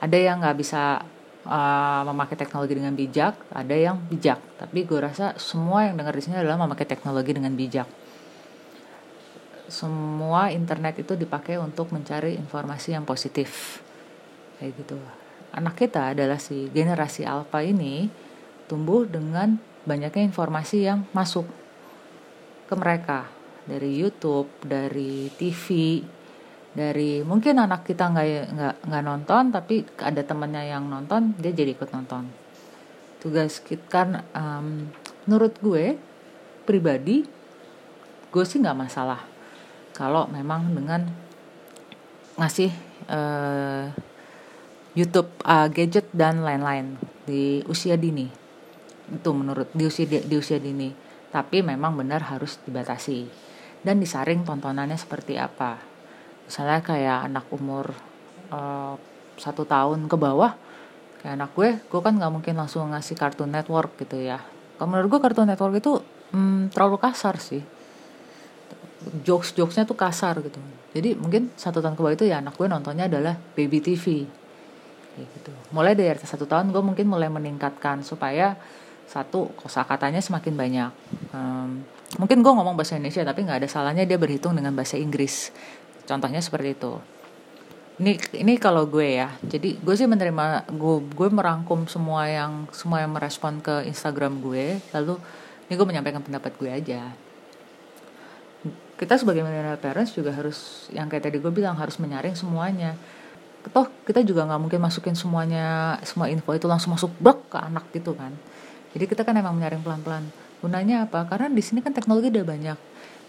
Ada 0.00 0.16
yang 0.16 0.40
nggak 0.40 0.56
bisa 0.56 1.04
uh, 1.44 2.02
memakai 2.08 2.34
teknologi 2.34 2.74
dengan 2.80 2.96
bijak 2.96 3.36
ada 3.52 3.76
yang 3.76 4.00
bijak. 4.08 4.40
Tapi 4.56 4.88
gue 4.88 4.98
rasa 4.98 5.36
semua 5.36 5.86
yang 5.86 6.00
dengar 6.00 6.16
di 6.16 6.24
sini 6.24 6.40
adalah 6.40 6.56
memakai 6.64 6.88
teknologi 6.88 7.36
dengan 7.36 7.52
bijak. 7.52 7.86
Semua 9.68 10.48
internet 10.50 11.04
itu 11.04 11.12
dipakai 11.14 11.60
untuk 11.60 11.92
mencari 11.92 12.34
informasi 12.40 12.96
yang 12.96 13.04
positif. 13.04 13.80
Kayak 14.58 14.72
gitu. 14.80 14.98
Anak 15.52 15.76
kita 15.76 16.16
adalah 16.16 16.40
si 16.40 16.72
generasi 16.72 17.28
alpha 17.28 17.60
ini 17.60 18.08
tumbuh 18.64 19.04
dengan 19.04 19.60
banyaknya 19.84 20.24
informasi 20.24 20.88
yang 20.88 21.04
masuk 21.12 21.44
ke 22.64 22.74
mereka 22.74 23.41
dari 23.66 23.98
YouTube 23.98 24.50
dari 24.66 25.30
TV 25.38 25.98
dari 26.72 27.20
mungkin 27.20 27.60
anak 27.60 27.84
kita 27.84 28.08
nggak 28.08 28.28
nggak 28.56 28.74
nggak 28.88 29.04
nonton 29.04 29.42
tapi 29.52 29.84
ada 30.00 30.24
temannya 30.24 30.72
yang 30.72 30.88
nonton 30.88 31.36
dia 31.36 31.52
jadi 31.52 31.76
ikut 31.76 31.92
nonton. 31.92 32.24
Tugas 33.20 33.60
kita 33.60 33.86
kan 33.86 34.08
um, 34.34 34.88
menurut 35.28 35.54
gue 35.60 35.94
pribadi 36.64 37.22
gue 38.32 38.44
sih 38.48 38.58
nggak 38.58 38.78
masalah 38.78 39.20
kalau 39.92 40.24
memang 40.32 40.72
dengan 40.72 41.04
ngasih 42.40 42.72
uh, 43.12 43.92
YouTube 44.96 45.28
uh, 45.44 45.68
gadget 45.68 46.08
dan 46.16 46.40
lain-lain 46.40 46.96
di 47.28 47.60
usia 47.68 48.00
dini. 48.00 48.26
Itu 49.12 49.36
menurut 49.36 49.68
di 49.76 49.84
usia 49.84 50.08
di, 50.08 50.24
di 50.24 50.34
usia 50.40 50.56
dini. 50.56 50.88
Tapi 51.32 51.64
memang 51.64 51.96
benar 51.96 52.28
harus 52.28 52.60
dibatasi 52.64 53.51
dan 53.82 53.98
disaring 53.98 54.46
tontonannya 54.46 54.98
seperti 54.98 55.38
apa. 55.38 55.78
Misalnya 56.46 56.80
kayak 56.82 57.18
anak 57.30 57.46
umur 57.50 57.90
uh, 58.50 58.94
satu 59.38 59.66
tahun 59.66 60.06
ke 60.06 60.16
bawah 60.18 60.54
kayak 61.22 61.38
anak 61.38 61.50
gue 61.54 61.68
gue 61.78 62.00
kan 62.02 62.18
nggak 62.18 62.32
mungkin 62.34 62.54
langsung 62.58 62.90
ngasih 62.90 63.14
kartun 63.14 63.50
network 63.50 63.94
gitu 63.98 64.18
ya. 64.18 64.42
Kalau 64.78 64.88
menurut 64.90 65.18
gue 65.18 65.20
kartun 65.22 65.46
network 65.46 65.78
itu 65.78 65.92
hmm, 66.34 66.74
terlalu 66.74 66.98
kasar 66.98 67.38
sih. 67.38 67.62
Jokes 69.26 69.54
jokesnya 69.58 69.82
tuh 69.82 69.98
kasar 69.98 70.38
gitu. 70.42 70.58
Jadi 70.94 71.18
mungkin 71.18 71.50
satu 71.58 71.82
tahun 71.82 71.98
ke 71.98 72.02
bawah 72.02 72.14
itu 72.14 72.26
ya 72.26 72.38
anak 72.38 72.54
gue 72.54 72.66
nontonnya 72.70 73.10
adalah 73.10 73.34
baby 73.54 73.82
TV 73.82 74.26
gitu. 75.18 75.52
Mulai 75.74 75.92
dari 75.92 76.18
satu 76.22 76.48
tahun 76.48 76.72
gue 76.72 76.82
mungkin 76.82 77.06
mulai 77.10 77.28
meningkatkan 77.28 78.00
supaya 78.00 78.56
satu 79.06 79.52
kosakatanya 79.60 80.24
semakin 80.24 80.54
banyak. 80.56 80.90
Um, 81.36 81.84
mungkin 82.20 82.44
gue 82.44 82.52
ngomong 82.52 82.76
bahasa 82.76 82.98
Indonesia 82.98 83.24
tapi 83.24 83.46
nggak 83.46 83.64
ada 83.64 83.68
salahnya 83.70 84.04
dia 84.04 84.20
berhitung 84.20 84.52
dengan 84.52 84.74
bahasa 84.76 85.00
Inggris. 85.00 85.54
Contohnya 86.04 86.42
seperti 86.44 86.76
itu. 86.76 86.92
Ini 88.02 88.18
ini 88.42 88.58
kalau 88.58 88.84
gue 88.88 89.22
ya. 89.22 89.32
Jadi 89.40 89.80
gue 89.80 89.94
sih 89.96 90.08
menerima 90.08 90.68
gue 90.68 90.96
gue 91.12 91.28
merangkum 91.32 91.86
semua 91.88 92.28
yang 92.28 92.68
semua 92.74 93.00
yang 93.04 93.12
merespon 93.14 93.62
ke 93.62 93.86
Instagram 93.88 94.42
gue 94.42 94.80
lalu 94.92 95.16
ini 95.68 95.72
gue 95.78 95.86
menyampaikan 95.86 96.20
pendapat 96.20 96.52
gue 96.58 96.70
aja. 96.72 97.00
Kita 98.98 99.18
sebagai 99.18 99.42
millennial 99.42 99.80
parents 99.80 100.14
juga 100.14 100.30
harus 100.36 100.86
yang 100.94 101.08
kayak 101.08 101.26
tadi 101.30 101.36
gue 101.40 101.52
bilang 101.54 101.78
harus 101.80 101.96
menyaring 101.96 102.36
semuanya. 102.36 102.92
Toh 103.62 103.86
kita 104.04 104.20
juga 104.26 104.44
nggak 104.44 104.60
mungkin 104.60 104.80
masukin 104.82 105.14
semuanya 105.14 105.96
semua 106.02 106.26
info 106.28 106.50
itu 106.52 106.66
langsung 106.66 106.92
masuk 106.92 107.14
blok 107.22 107.46
ke 107.48 107.58
anak 107.62 107.88
gitu 107.94 108.12
kan. 108.12 108.34
Jadi 108.92 109.04
kita 109.08 109.24
kan 109.24 109.32
emang 109.38 109.56
menyaring 109.56 109.80
pelan-pelan 109.80 110.41
gunanya 110.62 111.10
apa? 111.10 111.26
Karena 111.26 111.50
di 111.50 111.60
sini 111.60 111.82
kan 111.82 111.90
teknologi 111.90 112.30
udah 112.30 112.46
banyak. 112.46 112.78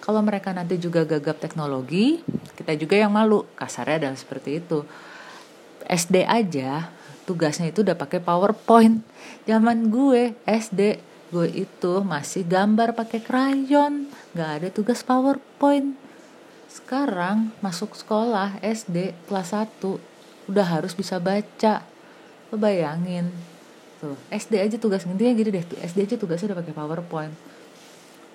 Kalau 0.04 0.22
mereka 0.22 0.54
nanti 0.54 0.78
juga 0.78 1.02
gagap 1.08 1.42
teknologi 1.42 2.22
kita 2.54 2.78
juga 2.78 2.96
yang 2.96 3.10
malu. 3.10 3.50
Kasarnya 3.58 4.08
adalah 4.08 4.20
seperti 4.20 4.62
itu. 4.62 4.86
SD 5.84 6.24
aja 6.30 6.94
tugasnya 7.26 7.72
itu 7.72 7.82
udah 7.82 7.98
pakai 7.98 8.22
PowerPoint. 8.22 9.02
Zaman 9.50 9.90
gue 9.90 10.38
SD 10.46 11.02
gue 11.34 11.50
itu 11.50 11.94
masih 12.06 12.46
gambar 12.46 12.94
pakai 12.94 13.18
krayon 13.26 14.06
nggak 14.38 14.50
ada 14.62 14.68
tugas 14.70 15.02
powerpoint. 15.02 15.98
Sekarang 16.70 17.50
masuk 17.58 17.98
sekolah 17.98 18.62
SD 18.62 19.18
kelas 19.26 19.50
1 19.56 20.52
udah 20.52 20.68
harus 20.68 20.94
bisa 20.94 21.18
baca. 21.18 21.82
Lo 22.54 22.62
bayangin 22.62 23.34
tuh 24.04 24.20
SD 24.28 24.60
aja 24.60 24.76
tugas 24.76 25.08
intinya 25.08 25.32
gitu 25.32 25.48
deh 25.48 25.64
SD 25.64 26.04
aja 26.04 26.16
tugasnya 26.20 26.52
udah 26.52 26.60
pakai 26.60 26.76
powerpoint. 26.76 27.36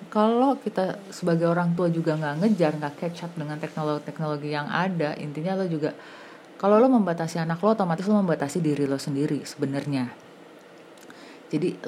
Kalau 0.09 0.57
kita 0.57 0.97
sebagai 1.13 1.45
orang 1.45 1.77
tua 1.77 1.93
juga 1.93 2.17
nggak 2.17 2.41
ngejar 2.41 2.71
nggak 2.81 2.93
catch 2.97 3.29
up 3.29 3.31
dengan 3.37 3.61
teknologi-teknologi 3.61 4.49
yang 4.49 4.65
ada 4.65 5.13
intinya 5.21 5.59
lo 5.59 5.69
juga 5.69 5.93
kalau 6.57 6.81
lo 6.81 6.89
membatasi 6.89 7.37
anak 7.37 7.61
lo 7.61 7.77
otomatis 7.77 8.07
lo 8.09 8.17
membatasi 8.17 8.57
diri 8.63 8.89
lo 8.89 8.97
sendiri 8.97 9.45
sebenarnya. 9.45 10.09
Jadi 11.51 11.81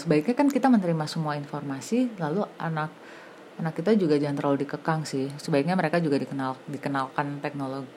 sebaiknya 0.00 0.32
kan 0.32 0.48
kita 0.48 0.72
menerima 0.72 1.04
semua 1.10 1.36
informasi 1.36 2.16
lalu 2.22 2.46
anak 2.56 2.94
anak 3.56 3.72
kita 3.72 3.96
juga 3.96 4.20
jangan 4.20 4.36
terlalu 4.36 4.56
dikekang 4.62 5.02
sih. 5.08 5.26
Sebaiknya 5.40 5.74
mereka 5.74 5.98
juga 5.98 6.22
dikenal 6.22 6.54
dikenalkan 6.70 7.42
teknologi 7.42 7.88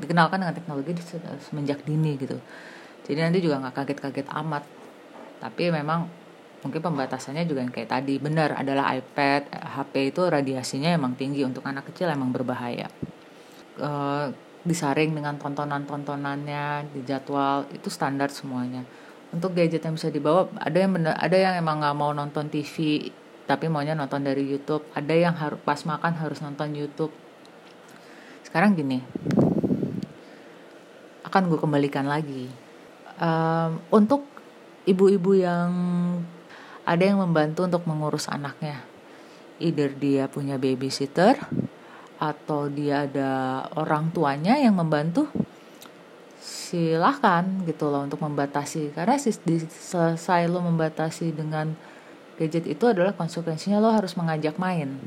dikenalkan 0.00 0.38
dengan 0.40 0.54
teknologi 0.56 0.96
semenjak 1.46 1.84
dini 1.84 2.16
gitu 2.16 2.40
jadi 3.06 3.30
nanti 3.30 3.38
juga 3.38 3.62
nggak 3.62 3.74
kaget-kaget 3.74 4.28
amat. 4.34 4.66
Tapi 5.38 5.70
memang 5.70 6.10
mungkin 6.66 6.80
pembatasannya 6.82 7.46
juga 7.46 7.62
yang 7.62 7.70
kayak 7.70 7.90
tadi. 7.94 8.18
Benar 8.18 8.58
adalah 8.58 8.90
iPad 8.98 9.46
HP 9.54 10.10
itu 10.10 10.26
radiasinya 10.26 10.90
emang 10.90 11.14
tinggi. 11.14 11.46
Untuk 11.46 11.62
anak 11.62 11.94
kecil 11.94 12.10
emang 12.10 12.34
berbahaya. 12.34 12.90
E, 13.78 13.90
disaring 14.66 15.14
dengan 15.14 15.38
tontonan-tontonannya 15.38 16.90
di 16.90 17.06
jadwal 17.06 17.70
itu 17.70 17.86
standar 17.86 18.34
semuanya. 18.34 18.82
Untuk 19.30 19.54
gadget 19.54 19.86
yang 19.86 19.94
bisa 19.94 20.10
dibawa 20.10 20.50
ada 20.58 20.74
yang 20.74 20.98
bener, 20.98 21.14
ada 21.14 21.36
yang 21.38 21.54
emang 21.54 21.78
nggak 21.78 21.94
mau 21.94 22.10
nonton 22.10 22.50
TV 22.50 23.06
tapi 23.46 23.70
maunya 23.70 23.94
nonton 23.94 24.26
dari 24.26 24.42
YouTube. 24.42 24.82
Ada 24.98 25.14
yang 25.14 25.38
harus 25.38 25.62
pas 25.62 25.78
makan 25.86 26.18
harus 26.18 26.42
nonton 26.42 26.74
YouTube. 26.74 27.14
Sekarang 28.42 28.74
gini 28.74 28.98
akan 31.26 31.50
gue 31.50 31.58
kembalikan 31.58 32.06
lagi 32.06 32.65
um, 33.20 33.70
untuk 33.92 34.24
ibu-ibu 34.86 35.36
yang 35.36 35.70
ada 36.86 37.02
yang 37.02 37.18
membantu 37.18 37.66
untuk 37.66 37.82
mengurus 37.84 38.30
anaknya. 38.30 38.86
Either 39.58 39.90
dia 39.90 40.30
punya 40.30 40.60
babysitter 40.60 41.34
atau 42.16 42.70
dia 42.72 43.04
ada 43.04 43.64
orang 43.76 44.08
tuanya 44.14 44.56
yang 44.56 44.78
membantu 44.78 45.28
silahkan 46.40 47.42
gitu 47.66 47.90
loh 47.90 48.06
untuk 48.06 48.22
membatasi. 48.22 48.94
Karena 48.94 49.18
selesai 49.18 50.46
lo 50.46 50.62
membatasi 50.62 51.34
dengan 51.34 51.74
gadget 52.38 52.70
itu 52.70 52.86
adalah 52.86 53.12
konsekuensinya 53.16 53.82
lo 53.82 53.90
harus 53.90 54.14
mengajak 54.14 54.54
main. 54.56 55.02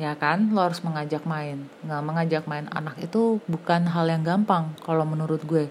Ya 0.00 0.18
kan? 0.18 0.50
Lo 0.50 0.66
harus 0.66 0.82
mengajak 0.82 1.22
main. 1.28 1.70
Nggak 1.86 2.02
mengajak 2.02 2.44
main 2.50 2.66
anak 2.74 2.98
itu 2.98 3.38
bukan 3.46 3.86
hal 3.86 4.10
yang 4.10 4.26
gampang 4.26 4.74
kalau 4.82 5.06
menurut 5.06 5.44
gue 5.46 5.70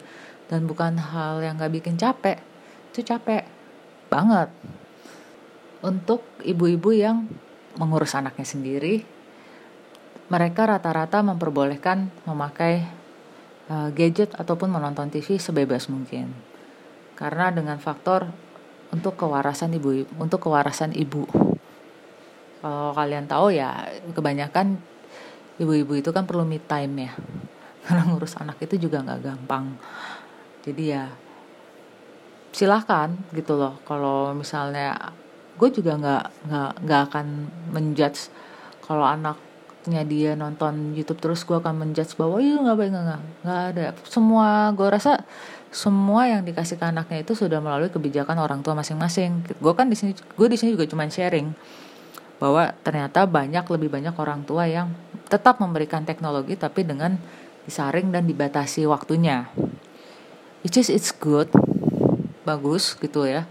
dan 0.52 0.68
bukan 0.68 1.00
hal 1.00 1.40
yang 1.40 1.56
gak 1.56 1.72
bikin 1.72 1.96
capek 1.96 2.38
itu 2.92 3.08
capek 3.08 3.48
banget 4.12 4.52
untuk 5.80 6.28
ibu-ibu 6.44 6.92
yang 6.92 7.32
mengurus 7.80 8.14
anaknya 8.20 8.44
sendiri 8.44 9.08
mereka 10.32 10.64
rata-rata 10.64 11.20
memperbolehkan 11.20 12.08
memakai 12.24 12.88
uh, 13.68 13.92
gadget 13.92 14.32
ataupun 14.40 14.72
menonton 14.72 15.12
TV 15.12 15.36
sebebas 15.36 15.92
mungkin. 15.92 16.32
Karena 17.20 17.52
dengan 17.52 17.76
faktor 17.84 18.32
untuk 18.96 19.20
kewarasan 19.20 19.76
ibu 19.76 20.08
untuk 20.16 20.40
kewarasan 20.48 20.96
ibu. 20.96 21.28
Kalau 22.64 22.96
kalian 22.96 23.28
tahu 23.28 23.52
ya 23.52 23.92
kebanyakan 24.16 24.80
ibu-ibu 25.60 26.00
itu 26.00 26.16
kan 26.16 26.24
perlu 26.24 26.48
me 26.48 26.64
time 26.64 27.12
ya. 27.12 27.12
Karena 27.84 28.08
ngurus 28.08 28.40
anak 28.40 28.56
itu 28.64 28.88
juga 28.88 29.04
nggak 29.04 29.20
gampang. 29.28 29.76
Jadi 30.62 30.84
ya 30.94 31.10
silahkan 32.52 33.16
gitu 33.32 33.58
loh. 33.58 33.80
Kalau 33.88 34.36
misalnya 34.36 35.14
gue 35.56 35.70
juga 35.72 35.98
nggak 35.98 36.24
nggak 36.48 36.72
nggak 36.86 37.02
akan 37.12 37.28
menjudge 37.72 38.32
kalau 38.82 39.06
anak 39.06 39.38
nya 39.82 40.06
dia 40.06 40.38
nonton 40.38 40.94
YouTube 40.94 41.18
terus 41.18 41.42
gue 41.42 41.58
akan 41.58 41.74
menjudge 41.82 42.14
bahwa 42.14 42.38
iya 42.38 42.62
nggak 42.62 42.78
baik 42.78 42.92
nggak 42.94 43.22
nggak 43.42 43.62
ada. 43.74 43.86
Semua 44.06 44.70
gue 44.78 44.88
rasa 44.88 45.26
semua 45.74 46.30
yang 46.30 46.46
dikasih 46.46 46.78
ke 46.78 46.86
anaknya 46.86 47.26
itu 47.26 47.34
sudah 47.34 47.58
melalui 47.64 47.90
kebijakan 47.90 48.38
orang 48.38 48.62
tua 48.62 48.78
masing-masing. 48.78 49.42
Gue 49.58 49.74
kan 49.74 49.90
di 49.90 49.98
sini 49.98 50.14
gue 50.14 50.48
di 50.52 50.58
sini 50.60 50.78
juga 50.78 50.86
cuma 50.86 51.10
sharing 51.10 51.50
bahwa 52.38 52.74
ternyata 52.82 53.30
banyak 53.30 53.66
lebih 53.70 53.90
banyak 53.94 54.18
orang 54.18 54.42
tua 54.46 54.66
yang 54.66 54.94
tetap 55.30 55.62
memberikan 55.62 56.02
teknologi 56.06 56.58
tapi 56.58 56.82
dengan 56.82 57.18
disaring 57.70 58.10
dan 58.10 58.26
dibatasi 58.26 58.90
waktunya 58.90 59.46
which 60.62 60.78
is 60.78 60.90
it's 60.90 61.12
good 61.12 61.50
bagus 62.48 62.98
gitu 62.98 63.26
ya 63.26 63.46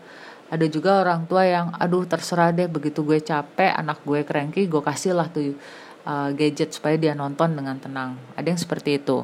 ada 0.50 0.66
juga 0.66 0.98
orang 1.02 1.30
tua 1.30 1.46
yang 1.46 1.70
aduh 1.78 2.02
terserah 2.02 2.50
deh 2.50 2.66
begitu 2.66 3.06
gue 3.06 3.22
capek 3.22 3.70
anak 3.70 4.02
gue 4.02 4.26
cranky 4.26 4.66
gue 4.66 4.82
kasih 4.82 5.14
lah 5.14 5.30
tuh 5.30 5.54
uh, 6.02 6.34
gadget 6.34 6.74
supaya 6.74 6.98
dia 6.98 7.14
nonton 7.14 7.54
dengan 7.54 7.78
tenang. 7.78 8.18
Ada 8.34 8.50
yang 8.50 8.58
seperti 8.58 8.98
itu. 8.98 9.22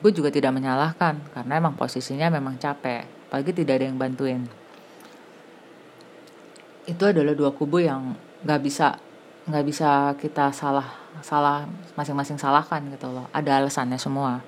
Gue 0.00 0.08
juga 0.08 0.32
tidak 0.32 0.56
menyalahkan 0.56 1.20
karena 1.36 1.52
emang 1.60 1.76
posisinya 1.76 2.32
memang 2.32 2.56
capek. 2.56 3.18
pagi 3.28 3.52
tidak 3.52 3.76
ada 3.76 3.92
yang 3.92 4.00
bantuin 4.00 4.48
itu 6.88 7.04
adalah 7.04 7.36
dua 7.36 7.52
kubu 7.52 7.84
yang 7.84 8.16
nggak 8.40 8.60
bisa 8.64 8.96
nggak 9.44 9.64
bisa 9.68 10.16
kita 10.16 10.48
salah 10.56 10.88
salah 11.20 11.68
masing-masing 11.92 12.40
salahkan 12.40 12.80
gitu 12.88 13.12
loh 13.12 13.28
ada 13.36 13.60
alasannya 13.60 14.00
semua 14.00 14.40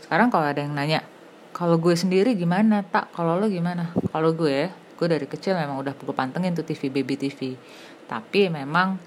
sekarang 0.00 0.32
kalau 0.32 0.48
ada 0.48 0.64
yang 0.64 0.72
nanya 0.72 1.04
kalau 1.50 1.76
gue 1.76 1.94
sendiri 1.94 2.38
gimana 2.38 2.82
tak 2.86 3.10
kalau 3.14 3.36
lo 3.36 3.50
gimana? 3.50 3.90
Kalau 4.14 4.32
gue 4.34 4.70
gue 4.70 5.06
dari 5.08 5.24
kecil 5.24 5.56
memang 5.56 5.80
udah 5.80 5.96
gue 5.96 6.14
pantengin 6.14 6.52
tuh 6.52 6.64
TV 6.64 6.92
baby 6.92 7.16
TV 7.16 7.56
tapi 8.04 8.52
memang 8.52 9.00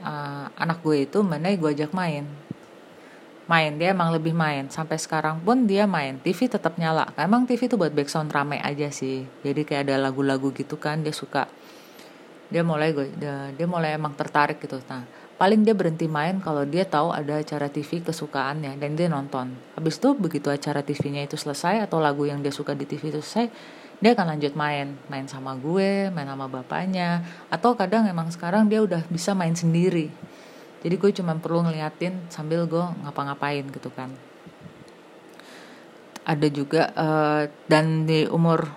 uh, 0.00 0.46
anak 0.56 0.80
gue 0.80 1.04
itu 1.04 1.20
mana 1.20 1.50
gue 1.50 1.70
ajak 1.70 1.90
main. 1.90 2.26
Main 3.44 3.76
dia 3.76 3.92
emang 3.92 4.08
lebih 4.08 4.32
main. 4.32 4.72
Sampai 4.72 4.96
sekarang 4.96 5.42
pun 5.44 5.68
dia 5.68 5.84
main. 5.84 6.16
TV 6.22 6.48
tetap 6.48 6.80
nyala. 6.80 7.12
Emang 7.18 7.44
TV 7.44 7.68
tuh 7.68 7.76
buat 7.76 7.92
background 7.92 8.32
rame 8.32 8.56
aja 8.62 8.88
sih. 8.88 9.28
Jadi 9.44 9.68
kayak 9.68 9.90
ada 9.90 10.00
lagu-lagu 10.00 10.48
gitu 10.56 10.80
kan 10.80 11.04
dia 11.04 11.12
suka. 11.12 11.44
Dia 12.48 12.64
mulai 12.64 12.96
gue 12.96 13.12
dia, 13.18 13.52
dia 13.52 13.66
mulai 13.68 13.98
emang 13.98 14.16
tertarik 14.16 14.62
gitu. 14.64 14.80
Nah 14.88 15.04
paling 15.34 15.66
dia 15.66 15.74
berhenti 15.74 16.06
main 16.06 16.38
kalau 16.38 16.62
dia 16.62 16.86
tahu 16.86 17.10
ada 17.10 17.42
acara 17.42 17.66
TV 17.66 18.02
kesukaannya 18.06 18.78
dan 18.78 18.94
dia 18.94 19.10
nonton. 19.10 19.50
Habis 19.74 19.98
itu 19.98 20.14
begitu 20.14 20.46
acara 20.50 20.80
TV-nya 20.86 21.26
itu 21.26 21.34
selesai 21.34 21.82
atau 21.82 21.98
lagu 21.98 22.22
yang 22.22 22.38
dia 22.38 22.54
suka 22.54 22.72
di 22.72 22.86
TV 22.86 23.10
itu 23.10 23.18
selesai 23.18 23.50
dia 23.98 24.14
akan 24.14 24.36
lanjut 24.36 24.54
main. 24.54 24.94
Main 25.10 25.26
sama 25.26 25.58
gue 25.58 26.10
main 26.14 26.26
sama 26.30 26.46
bapaknya 26.46 27.26
atau 27.50 27.74
kadang 27.74 28.06
emang 28.06 28.30
sekarang 28.30 28.70
dia 28.70 28.78
udah 28.78 29.02
bisa 29.10 29.34
main 29.34 29.58
sendiri. 29.58 30.10
Jadi 30.86 30.94
gue 31.00 31.10
cuma 31.16 31.34
perlu 31.34 31.66
ngeliatin 31.66 32.30
sambil 32.30 32.68
gue 32.70 32.84
ngapa-ngapain 33.02 33.66
gitu 33.74 33.90
kan. 33.90 34.14
Ada 36.24 36.46
juga 36.48 36.88
uh, 36.94 37.42
dan 37.66 38.06
di 38.06 38.24
umur 38.30 38.70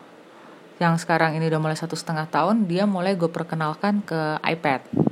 yang 0.78 0.98
sekarang 0.98 1.34
ini 1.38 1.50
udah 1.50 1.62
mulai 1.62 1.78
satu 1.78 1.98
setengah 1.98 2.30
tahun 2.30 2.70
dia 2.70 2.86
mulai 2.86 3.18
gue 3.18 3.30
perkenalkan 3.30 4.06
ke 4.06 4.38
iPad 4.46 5.07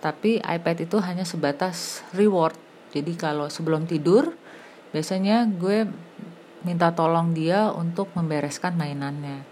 tapi 0.00 0.40
iPad 0.40 0.88
itu 0.88 0.96
hanya 1.04 1.28
sebatas 1.28 2.00
reward. 2.16 2.56
Jadi 2.90 3.14
kalau 3.14 3.46
sebelum 3.52 3.84
tidur 3.86 4.32
biasanya 4.90 5.46
gue 5.46 5.86
minta 6.66 6.90
tolong 6.90 7.30
dia 7.36 7.70
untuk 7.70 8.10
membereskan 8.16 8.74
mainannya. 8.74 9.44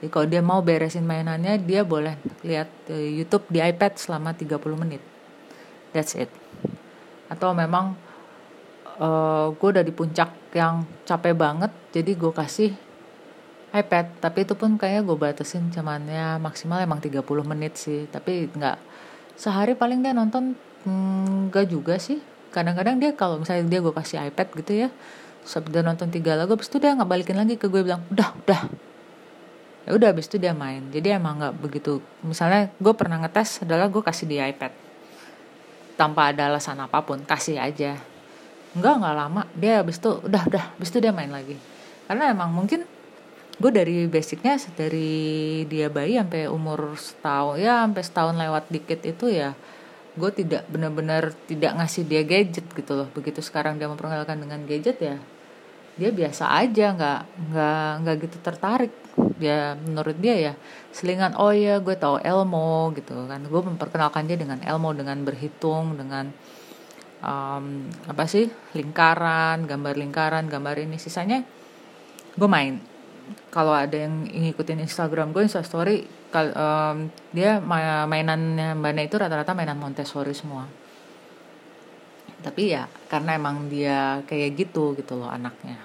Jadi 0.00 0.08
kalau 0.08 0.26
dia 0.26 0.42
mau 0.42 0.64
beresin 0.64 1.04
mainannya 1.04 1.60
dia 1.60 1.84
boleh 1.84 2.16
lihat 2.40 2.68
uh, 2.88 2.96
YouTube 2.96 3.44
di 3.52 3.60
iPad 3.60 4.00
selama 4.00 4.32
30 4.32 4.56
menit. 4.80 5.04
That's 5.92 6.16
it. 6.16 6.32
Atau 7.28 7.52
memang 7.52 7.94
uh, 8.98 9.52
gue 9.52 9.68
udah 9.68 9.84
di 9.84 9.92
puncak 9.92 10.56
yang 10.56 10.88
capek 11.04 11.36
banget 11.36 11.70
jadi 11.92 12.16
gue 12.16 12.32
kasih 12.32 12.72
iPad. 13.70 14.18
Tapi 14.18 14.48
itu 14.48 14.56
pun 14.56 14.74
kayak 14.80 15.04
gue 15.06 15.14
batasin 15.14 15.68
cumannya 15.70 16.40
maksimal 16.40 16.80
emang 16.80 16.98
30 16.98 17.20
menit 17.44 17.76
sih. 17.76 18.08
Tapi 18.08 18.50
nggak 18.50 18.89
sehari 19.40 19.72
paling 19.72 20.04
dia 20.04 20.12
nonton 20.12 20.52
hmm, 20.84 21.48
nggak 21.48 21.72
juga 21.72 21.96
sih. 21.96 22.20
Kadang-kadang 22.52 23.00
dia 23.00 23.16
kalau 23.16 23.40
misalnya 23.40 23.64
dia 23.72 23.80
gue 23.80 23.94
kasih 23.94 24.20
iPad 24.28 24.48
gitu 24.60 24.72
ya 24.84 24.88
sebelum 25.40 25.72
dia 25.72 25.82
nonton 25.82 26.12
tiga 26.12 26.36
lagu 26.36 26.52
habis 26.52 26.68
itu 26.68 26.76
dia 26.76 26.92
nggak 26.92 27.08
balikin 27.08 27.40
lagi 27.40 27.56
ke 27.56 27.64
gue 27.72 27.80
bilang 27.80 28.04
udah 28.12 28.28
udah. 28.44 28.60
Ya 29.88 29.90
udah 29.96 30.08
habis 30.12 30.28
itu 30.28 30.36
dia 30.36 30.52
main. 30.52 30.84
Jadi 30.92 31.16
emang 31.16 31.40
nggak 31.40 31.54
begitu. 31.56 32.04
Misalnya 32.20 32.68
gue 32.76 32.92
pernah 32.92 33.16
ngetes 33.16 33.64
adalah 33.64 33.88
gue 33.88 34.02
kasih 34.04 34.28
di 34.28 34.36
iPad. 34.36 34.72
Tanpa 35.96 36.32
ada 36.32 36.52
alasan 36.52 36.76
apa 36.76 37.00
pun 37.00 37.24
kasih 37.24 37.56
aja. 37.56 37.96
Enggak 38.76 38.94
nggak 39.00 39.14
lama. 39.16 39.42
Dia 39.56 39.80
habis 39.80 39.96
itu 39.96 40.20
udah 40.20 40.42
udah. 40.52 40.64
Habis 40.76 40.88
itu 40.92 40.98
dia 41.00 41.16
main 41.16 41.32
lagi. 41.32 41.56
Karena 42.04 42.28
emang 42.28 42.52
mungkin 42.52 42.84
gue 43.60 43.70
dari 43.70 44.08
basicnya 44.08 44.56
dari 44.72 45.62
dia 45.68 45.92
bayi 45.92 46.16
sampai 46.16 46.48
umur 46.48 46.96
setahun 46.96 47.60
ya 47.60 47.84
sampai 47.84 48.02
setahun 48.02 48.36
lewat 48.40 48.64
dikit 48.72 49.04
itu 49.04 49.28
ya 49.28 49.52
gue 50.16 50.30
tidak 50.32 50.66
benar-benar 50.72 51.36
tidak 51.46 51.76
ngasih 51.78 52.02
dia 52.08 52.22
gadget 52.26 52.66
gitu 52.72 52.92
loh. 52.98 53.08
Begitu 53.14 53.38
sekarang 53.44 53.78
dia 53.78 53.86
memperkenalkan 53.86 54.42
dengan 54.42 54.64
gadget 54.66 54.98
ya 54.98 55.16
dia 56.00 56.10
biasa 56.16 56.48
aja 56.56 56.96
nggak 56.96 57.20
nggak 57.52 57.90
nggak 58.04 58.16
gitu 58.24 58.36
tertarik. 58.40 58.92
Dia 59.36 59.76
menurut 59.76 60.16
dia 60.16 60.34
ya 60.50 60.52
selingan 60.96 61.36
oh 61.36 61.52
ya 61.52 61.78
gue 61.78 61.94
tahu 61.94 62.18
Elmo 62.24 62.90
gitu 62.96 63.28
kan. 63.28 63.44
Gue 63.44 63.62
memperkenalkan 63.62 64.24
dia 64.24 64.40
dengan 64.40 64.58
Elmo 64.64 64.90
dengan 64.96 65.20
berhitung 65.22 66.00
dengan 66.00 66.32
um, 67.20 67.86
apa 68.08 68.24
sih 68.24 68.48
lingkaran 68.72 69.68
gambar 69.68 69.94
lingkaran 69.94 70.48
gambar 70.48 70.80
ini. 70.80 70.96
Sisanya 70.96 71.44
gue 72.34 72.48
main 72.48 72.89
kalau 73.50 73.74
ada 73.74 73.94
yang 73.94 74.26
ngikutin 74.26 74.82
Instagram 74.82 75.34
gue 75.34 75.42
Insta 75.46 75.62
Story 75.62 76.06
um, 76.34 77.10
dia 77.34 77.58
mainannya 78.06 78.78
mbaknya 78.78 79.06
itu 79.06 79.16
rata-rata 79.18 79.54
mainan 79.54 79.78
Montessori 79.78 80.34
semua. 80.34 80.66
Tapi 82.40 82.72
ya 82.72 82.88
karena 83.10 83.36
emang 83.36 83.68
dia 83.68 84.24
kayak 84.24 84.56
gitu 84.56 84.96
gitu 84.96 85.18
loh 85.18 85.28
anaknya. 85.28 85.76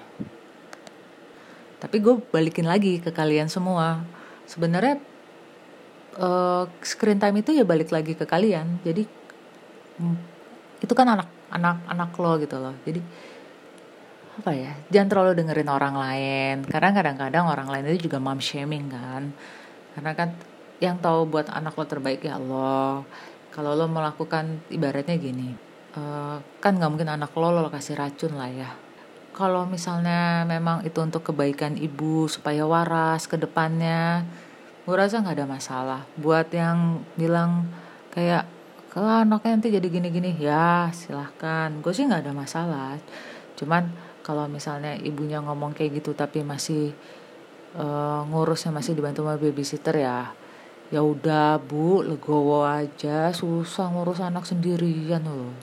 Tapi 1.82 1.96
gue 2.00 2.18
balikin 2.32 2.66
lagi 2.66 2.98
ke 3.04 3.12
kalian 3.12 3.52
semua. 3.52 4.02
Sebenarnya 4.48 5.02
uh, 6.18 6.66
screen 6.82 7.20
time 7.20 7.44
itu 7.44 7.52
ya 7.52 7.68
balik 7.68 7.92
lagi 7.92 8.16
ke 8.16 8.24
kalian. 8.24 8.80
Jadi 8.88 9.04
itu 10.80 10.94
kan 10.96 11.08
anak 11.12 11.28
anak 11.52 11.78
anak 11.88 12.10
lo 12.16 12.40
gitu 12.40 12.56
loh. 12.56 12.76
Jadi 12.88 13.00
apa 14.36 14.52
ya? 14.52 14.74
Jangan 14.92 15.08
terlalu 15.08 15.32
dengerin 15.40 15.72
orang 15.72 15.96
lain. 15.96 16.56
Karena 16.68 16.90
kadang-kadang 16.92 17.46
orang 17.48 17.68
lain 17.72 17.84
itu 17.96 18.12
juga 18.12 18.20
mom 18.20 18.40
shaming 18.40 18.92
kan. 18.92 19.32
Karena 19.96 20.12
kan 20.12 20.30
yang 20.84 21.00
tahu 21.00 21.28
buat 21.28 21.48
anak 21.48 21.76
lo 21.80 21.86
terbaik 21.88 22.28
ya 22.28 22.36
Allah 22.36 23.08
kalau 23.56 23.72
lo 23.80 23.88
melakukan 23.88 24.60
ibaratnya 24.68 25.16
gini 25.16 25.56
uh, 25.96 26.38
kan 26.60 26.76
nggak 26.76 26.92
mungkin 26.92 27.12
anak 27.12 27.32
lo 27.36 27.52
lo 27.56 27.72
kasih 27.72 27.96
racun 27.96 28.36
lah 28.36 28.52
ya. 28.52 28.72
Kalau 29.36 29.68
misalnya 29.68 30.48
memang 30.48 30.88
itu 30.88 30.96
untuk 31.04 31.28
kebaikan 31.28 31.76
ibu 31.76 32.24
supaya 32.32 32.64
waras 32.64 33.28
ke 33.28 33.36
depannya 33.36 34.24
gue 34.88 34.96
rasa 34.96 35.20
nggak 35.20 35.36
ada 35.44 35.48
masalah. 35.48 36.02
Buat 36.16 36.56
yang 36.56 37.04
bilang 37.20 37.68
kayak 38.16 38.48
kalau 38.96 39.12
anaknya 39.12 39.60
nanti 39.60 39.76
jadi 39.76 39.88
gini-gini. 39.92 40.40
Ya 40.40 40.88
silahkan. 40.96 41.68
Gue 41.84 41.92
sih 41.92 42.08
nggak 42.08 42.24
ada 42.24 42.32
masalah. 42.32 42.96
Cuman 43.60 43.92
kalau 44.26 44.50
misalnya 44.50 44.98
ibunya 44.98 45.38
ngomong 45.38 45.78
kayak 45.78 46.02
gitu 46.02 46.18
tapi 46.18 46.42
masih 46.42 46.98
uh, 47.78 48.26
ngurusnya 48.26 48.74
masih 48.74 48.98
dibantu 48.98 49.22
sama 49.22 49.38
babysitter 49.38 50.02
ya 50.02 50.34
ya 50.94 51.02
udah 51.02 51.58
bu 51.62 52.06
legowo 52.06 52.66
aja. 52.66 53.34
Susah 53.34 53.90
ngurus 53.90 54.22
anak 54.22 54.46
sendirian 54.46 55.26
loh. 55.26 55.54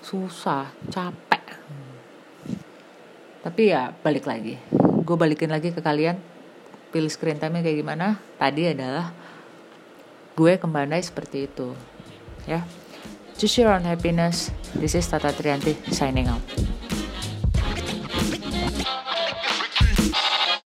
Susah 0.00 0.70
capek. 0.88 1.44
Tapi 3.44 3.62
ya 3.70 3.92
balik 3.92 4.26
lagi. 4.26 4.56
Gue 5.06 5.16
balikin 5.18 5.52
lagi 5.52 5.70
ke 5.70 5.80
kalian. 5.84 6.18
Pilih 6.90 7.12
screen 7.12 7.36
time 7.36 7.60
kayak 7.60 7.76
gimana? 7.76 8.16
Tadi 8.40 8.72
adalah 8.72 9.12
gue 10.36 10.52
kembali 10.56 11.00
seperti 11.00 11.48
itu 11.48 11.72
ya. 12.48 12.64
Choose 13.36 13.60
your 13.60 13.76
own 13.76 13.84
happiness. 13.84 14.48
This 14.72 14.96
is 14.96 15.04
Tata 15.04 15.28
Trianti 15.28 15.76
signing 15.92 16.28
out 16.32 16.75